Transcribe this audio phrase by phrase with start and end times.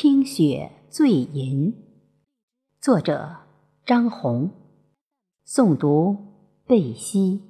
[0.00, 1.74] 听雪醉吟，
[2.80, 3.34] 作者
[3.84, 4.52] 张红，
[5.44, 6.16] 诵读
[6.68, 7.47] 贝西。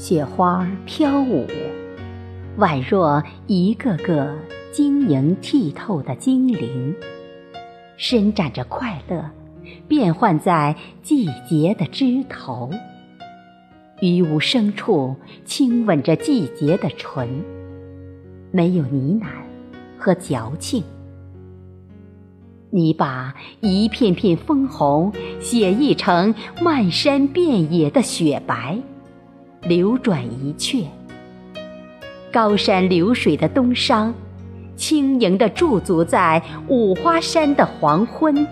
[0.00, 1.46] 雪花飘舞，
[2.56, 4.34] 宛若一个个
[4.72, 6.94] 晶莹剔透的精灵，
[7.98, 9.30] 伸展着快乐，
[9.86, 12.70] 变幻在季节的枝头。
[14.00, 17.28] 于无声处亲吻着季节的唇，
[18.50, 19.26] 没有呢喃
[19.98, 20.82] 和矫情。
[22.70, 28.78] 你把一片片枫红写意成漫山遍野的雪白。
[29.62, 30.86] 流转一阙，
[32.32, 34.12] 高山流水的东商，
[34.74, 38.46] 轻盈地驻足在五花山的黄昏。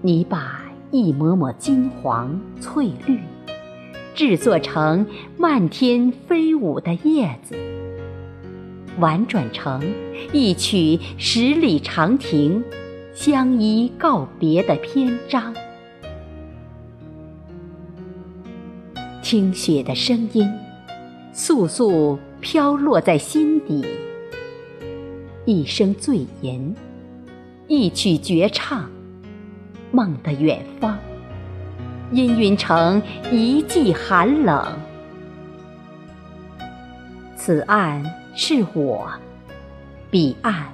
[0.00, 3.18] 你把一抹抹金黄翠绿，
[4.14, 7.54] 制作成漫天飞舞的叶子，
[8.98, 9.82] 婉转成
[10.32, 12.64] 一曲十里长亭，
[13.12, 15.54] 相依告别的篇章。
[19.32, 20.46] 听雪的声音，
[21.32, 23.82] 簌簌飘落在心底。
[25.46, 26.76] 一声醉吟，
[27.66, 28.90] 一曲绝唱，
[29.90, 30.98] 梦的远方，
[32.12, 34.70] 氤氲成一季寒冷。
[37.34, 38.04] 此岸
[38.36, 39.10] 是我，
[40.10, 40.66] 彼岸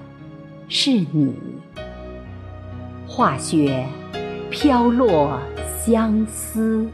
[0.68, 1.32] 是你。
[3.06, 3.86] 化雪
[4.50, 5.38] 飘落
[5.80, 6.84] 相思。